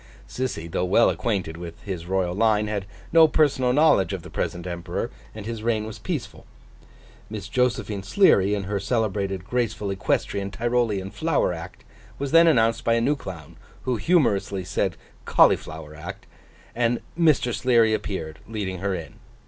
Sissy, 0.27 0.67
though 0.67 0.83
well 0.83 1.11
acquainted 1.11 1.57
with 1.57 1.79
his 1.83 2.07
Royal 2.07 2.33
line, 2.33 2.65
had 2.65 2.87
no 3.13 3.27
personal 3.27 3.71
knowledge 3.71 4.13
of 4.13 4.23
the 4.23 4.31
present 4.31 4.65
Emperor, 4.65 5.11
and 5.35 5.45
his 5.45 5.61
reign 5.61 5.85
was 5.85 5.99
peaceful. 5.99 6.47
Miss 7.29 7.47
Josephine 7.47 8.01
Sleary, 8.01 8.55
in 8.55 8.63
her 8.63 8.79
celebrated 8.79 9.45
graceful 9.45 9.91
Equestrian 9.91 10.49
Tyrolean 10.49 11.11
Flower 11.11 11.53
Act, 11.53 11.83
was 12.17 12.31
then 12.31 12.47
announced 12.47 12.83
by 12.83 12.95
a 12.95 12.99
new 12.99 13.15
clown 13.15 13.57
(who 13.83 13.97
humorously 13.97 14.63
said 14.63 14.97
Cauliflower 15.25 15.93
Act), 15.93 16.25
and 16.73 17.01
Mr. 17.15 17.53
Sleary 17.53 17.93
appeared, 17.93 18.39
leading 18.47 18.79
her 18.79 18.95
in. 18.95 19.19